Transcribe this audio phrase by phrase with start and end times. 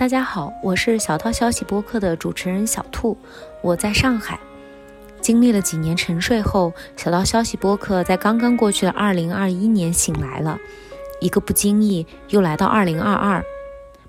[0.00, 3.18] 大家好，我是小道消息播客的主持人小兔，
[3.60, 4.40] 我在上海。
[5.20, 10.58] 经历了几年沉睡后，小道消息播客在刚刚过去的二零二一年醒来了，
[11.20, 13.44] 一个不经意又来到二零二二，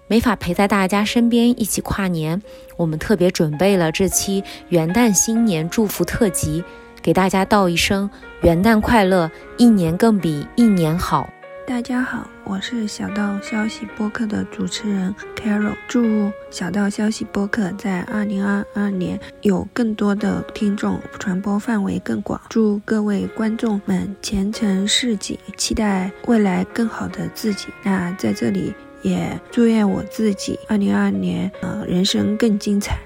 [0.08, 2.42] 没法陪在大家身边一起跨年，
[2.78, 6.64] 我们特别准备了这期元旦新年祝福特辑，
[7.02, 8.10] 给大家道一声
[8.44, 11.28] 元旦快乐，一年更比一年好。
[11.68, 15.74] 大家好，我是小道消息播客的主持人 Carol。
[15.88, 22.42] 祝小道消息播客在二零二二年有更多的听众，传播范围更广。
[22.50, 27.68] 祝各位观众们前程似锦，期待未来更好的自己。
[27.84, 33.00] 那在这里也祝愿我自己二零二二年呃人生更精彩。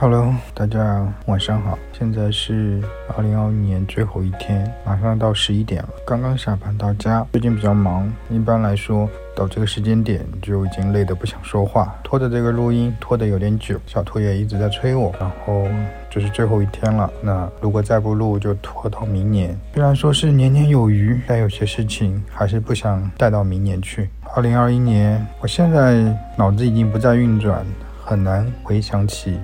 [0.00, 2.80] Hello，大家晚上好，现在是
[3.16, 7.26] 二零二一年最后一天，马上到十一点了，刚刚下班到家。
[7.32, 15.12] 最近比较忙，一般来说到这个时间点就已经累得不想说话，拖着这个录音拖得有点久，小兔也一直在催我。
[15.18, 15.66] 然后
[16.08, 19.58] 这是最后一天了，那如果再不录就拖到明年。
[19.74, 24.08] 虽然说是年年有余，但有些事情还是不想带到明年去。
[24.36, 27.66] 二零二一年，我现在脑子已经不再运转，
[28.04, 29.36] 很难回想起。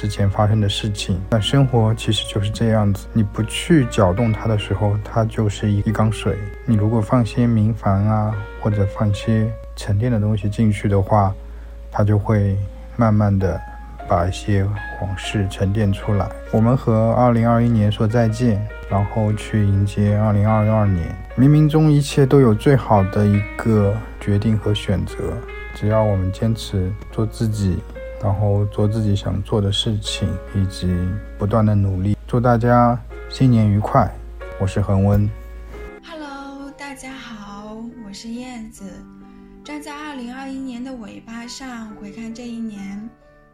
[0.00, 3.08] 之前发生的事情，那生活其实就是这样子。
[3.12, 6.38] 你不去搅动它的时候，它就是一一缸水。
[6.64, 11.34] 你如果放些明矾啊，或者放些沉淀的东西进去的话，
[11.90, 12.56] 它就会
[12.96, 13.60] 慢慢的
[14.08, 14.62] 把一些
[15.02, 16.30] 往事沉淀出来。
[16.52, 21.08] 我们和二零二一年说再见，然后去迎接二零二二年。
[21.36, 25.16] 冥冥中一切都有最好的一个决定和选择，
[25.74, 27.80] 只要我们坚持做自己。
[28.20, 30.88] 然后做自己想做的事情，以及
[31.38, 32.16] 不断的努力。
[32.26, 34.12] 祝大家新年愉快！
[34.60, 35.28] 我是恒温。
[36.02, 38.84] Hello，大家好，我是燕子。
[39.64, 43.08] 站在二零二一年的尾巴上回看这一年，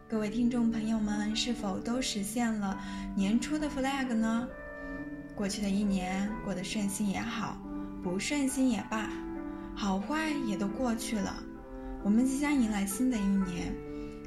[0.08, 2.78] 各位听众朋友们是否都实现了
[3.14, 4.48] 年初的 flag 呢？
[5.34, 7.58] 过去的一年过得顺心也好，
[8.02, 9.10] 不顺心也罢，
[9.74, 11.34] 好坏也都过去了。
[12.02, 13.74] 我们即将迎来新的一年。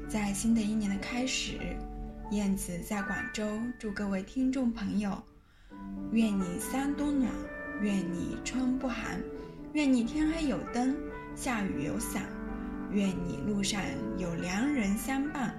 [0.08, 1.58] 在新的一年的开始，
[2.30, 3.46] 燕子在广州
[3.78, 5.22] 祝各位听众朋友：
[6.12, 7.30] 愿你三冬暖，
[7.82, 9.20] 愿你春不寒，
[9.74, 10.96] 愿你天黑有灯，
[11.36, 12.22] 下雨有伞，
[12.90, 13.82] 愿你路上
[14.16, 15.54] 有良人相伴。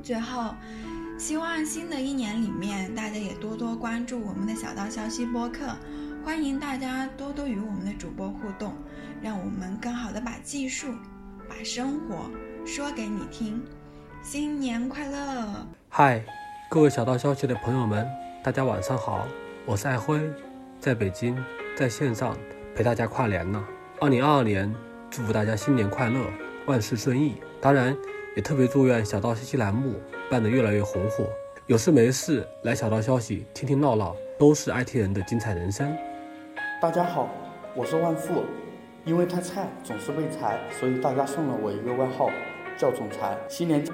[0.00, 0.54] 最后，
[1.18, 5.76] 希望新的一年里面，大家也多多关注我们的小道消息播客，
[6.24, 8.76] 欢迎大家多多与我们的主播互动，
[9.20, 10.86] 让我们更好的把技术，
[11.48, 12.30] 把生活。
[12.66, 13.62] 说给你听，
[14.22, 15.18] 新年快乐！
[15.90, 16.24] 嗨，
[16.70, 18.08] 各位小道消息的朋友们，
[18.42, 19.28] 大家晚上好，
[19.66, 20.18] 我是爱辉，
[20.80, 21.36] 在北京，
[21.76, 22.34] 在线上
[22.74, 23.62] 陪大家跨年呢。
[24.00, 24.74] 二零二二年，
[25.10, 26.24] 祝福大家新年快乐，
[26.64, 27.34] 万事顺意。
[27.60, 27.94] 当然，
[28.34, 30.00] 也特别祝愿小道消息栏目
[30.30, 31.28] 办得越来越红火，
[31.66, 35.94] 有事没事来小道消息听听闹闹，都是 IT 人的精彩人生。
[36.80, 37.28] 大家好，
[37.76, 38.44] 我是万富，
[39.04, 42.30] 因为太菜总是被裁，所以大家送了我一个外号。
[42.76, 43.90] 叫总裁，新年至，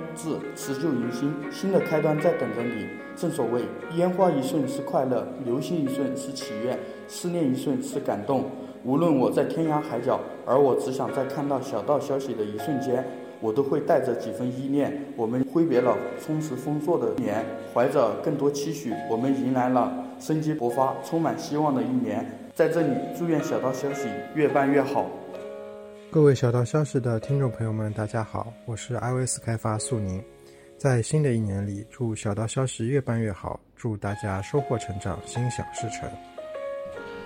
[0.55, 2.87] 辞旧迎新，新的开端在等着你。
[3.17, 3.63] 正所谓，
[3.97, 8.45] 烟花一瞬是快乐，流星一瞬是祈愿，思念一瞬是感动。
[8.83, 13.05] 无论我在天涯海角，而我只想在看到小道消息的一瞬间，
[13.41, 15.05] 我都会带着几分依恋。
[15.17, 22.25] 我们挥别了充实丰硕的年，怀着更多期许，我们迎来了生机勃发、充满希望的一年。
[22.55, 25.07] 在这里，祝愿小道消息越办越好。
[26.13, 30.21] 各位小道消息的听众朋友们，大家好，我是 iOS 开发素宁。
[30.77, 36.11] 在新的一年里，祝小道消息越办越好，祝大家收获成长，心想事成。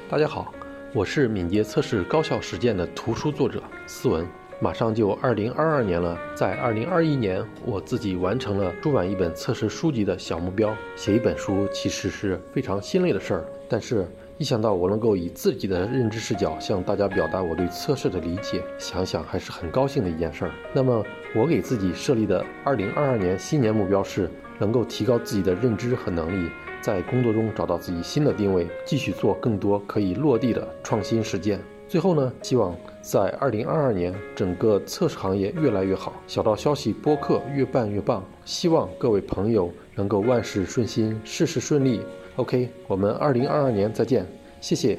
[0.06, 0.52] 大家好，
[0.92, 4.26] 我是敏捷测试高效实践的图书作者思文。
[4.60, 10.76] 马上就二零二二年了，在二零二一年，我自己完成了出版一本测试书籍的小目标。
[10.94, 14.06] 写一本书其实是非常心累的事儿，但是。
[14.36, 20.50] 一想到我能够以自己的认知视角向大家表达我对测试的理解，想想还是很高兴的一件事儿。
[20.72, 21.04] 那么，
[21.36, 24.28] 我给自己设立的2022年新年目标是
[24.58, 26.50] 能够提高自己的认知和能力，
[26.80, 31.60] 在工作中找到自己新的定位，继续做更多可以落地的创新实践。
[31.86, 38.24] 最后呢，希望在2022年整个测试行业越来越好，小道消息播客越办越棒。
[38.44, 42.00] 希望各位朋友能够万事顺心，事事顺利。
[42.36, 44.26] OK，我们二零二二年再见，
[44.60, 44.98] 谢谢。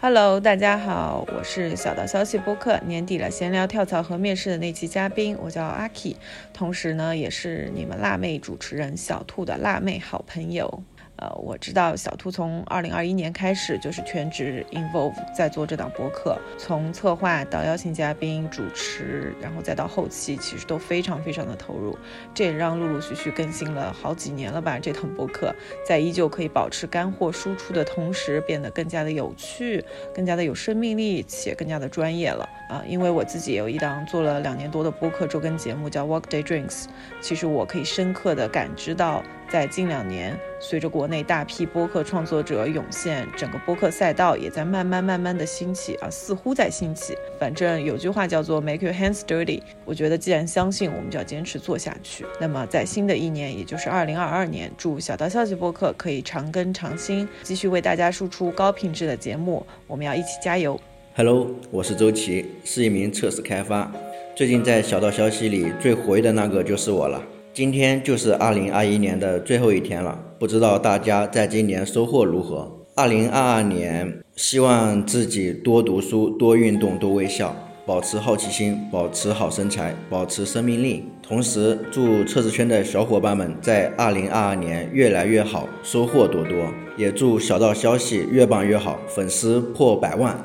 [0.00, 6.14] Hello，大家好，我是小道消息播客年底了闲聊跳槽和面试的那期嘉宾，我叫阿 K，
[6.52, 10.80] 同时呢也是你们辣妹主持人小兔的辣妹好朋友。
[11.24, 21.96] 呃，我知道小兔从二零二一年开始就是全职 involve 在做这档播客，从策划到邀请嘉宾、主持，然后再到后期，其实都非常非常的投入。
[22.34, 25.54] 这也让陆陆续续更新了好几年了吧，这档播客
[25.86, 29.82] 在依旧可以保持干货输出的同时，变得更加的有趣、
[30.14, 32.84] 更加的有生命力，且更加的专业了啊！
[32.86, 36.84] 因为我自己有一档做了两年多的播客周更节目叫 Workday Drinks，
[37.22, 39.22] 其实我可以深刻的感知到。
[39.50, 47.16] 在近两年，随着国内大批播客创作者涌现，整个播客赛道也在慢慢慢慢的兴起啊，似乎在兴起。
[47.38, 49.62] 反正有句话叫做 “Make your hands dirty”。
[49.84, 52.26] 我觉得既然相信，我们就要坚持做下去。
[52.40, 59.64] 那么在新的一年，也就是二零二二年，祝小道消息播客可以长更长新，继续为大家输出高品质的节目。
[59.86, 60.80] 我们要一起加油。
[61.14, 63.92] Hello，我是周琦，是一名测试开发。
[64.34, 67.22] 最近在小道消息里最活跃的那个就是我了。
[67.54, 72.68] 今天就是二零二一年的最后一天了，不知道大家在今年收获如何？
[72.96, 77.54] 二零二二年，希望自己多读书、多运动、多微笑，
[77.86, 81.04] 保持好奇心，保持好身材，保持生命力。
[81.22, 86.56] 同时，祝测试圈的小伙伴们在二零二二年越来越好，收获多多。
[86.96, 90.36] 也祝小道消息越办越好，粉丝破百万。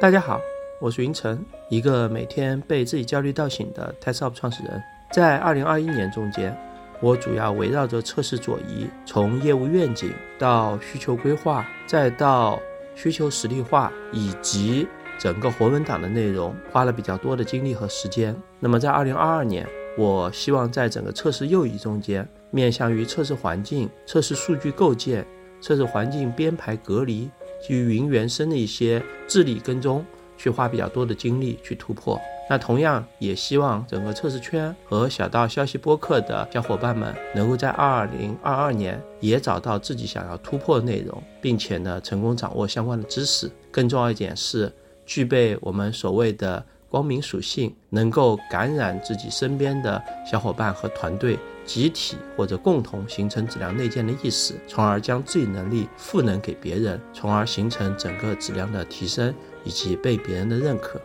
[0.00, 0.40] 大家好，
[0.80, 4.80] 我是云晨，一个每天被自己焦虑到醒的 TestUp 创始人。
[5.10, 6.54] 在二零二一年中间，
[7.00, 12.60] 我主要围绕着测试左移，从业务愿景到需求规划，再到
[12.94, 14.86] 需求实例化，以及
[15.18, 18.36] 整个活文档的内容，花了比较多的精力和时间。
[18.60, 19.66] 那么在二零二二年，
[19.96, 25.26] 我希望在整个测试右移中间，面向于测试环境、测试数据构建、
[25.58, 27.30] 测试环境编排隔离，
[27.66, 30.04] 基于云原生的一些治理跟踪，
[30.36, 32.20] 去花比较多的精力去突破。
[32.50, 43.50] 那同样也希望整个测试圈和小道消息播客的小伙伴们，能够在二零二二年也找到自己想要突破的内容，并且呢，成功掌握相关的知识。
[43.70, 44.72] 更重要一点是，
[45.04, 59.34] 具备我们所谓的光明属性，能够感染自己身边的小伙伴和团队，集体或者共同形成质量内建的意识，从而将自己能力赋能给别人，从而形成整个质量的提升
[59.64, 60.98] 以及被别人的认可。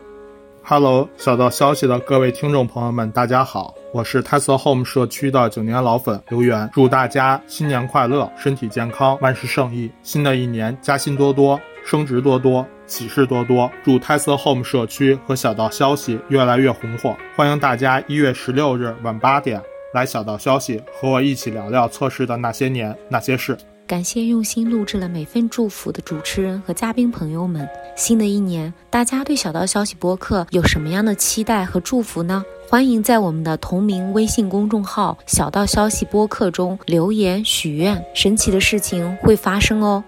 [0.66, 9.92] Hello，小道消息的各位听众朋友们，大家好，我是 Tesla Home 社区的九年老粉刘源，祝大家新年快乐，身体健康，万事胜意。
[10.02, 13.70] 新的一年加薪多多，升职多多，喜事多多。
[13.84, 17.14] 祝 Tesla Home 社区和小道消息越来越红火。
[17.36, 19.60] 欢迎大家一月十六日晚八点
[19.92, 23.54] 来小道消息和我一起聊聊测试的那些年那些事。
[23.86, 27.68] 感谢用心录制了每份祝福的主持人和嘉宾朋友们。
[27.96, 32.42] 新的一年，大家对小道消息播客有什么样的期待和祝福呢？
[32.66, 40.02] 欢迎在我们的同名微信公众号“小道消息播客”中留言许愿，神奇的事情会发生哦。